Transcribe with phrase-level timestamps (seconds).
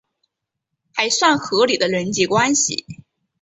[0.95, 3.03] 还算合理的人际关系